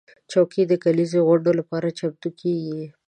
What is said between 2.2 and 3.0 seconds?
کېږي.